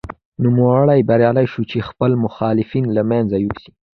نوموړی 0.43 0.99
بریالی 1.09 1.45
شو 1.51 1.61
چې 1.71 1.87
خپل 1.89 2.11
مخالفین 2.23 2.85
له 2.97 3.03
منځه 3.11 3.35
یوسي. 3.45 3.71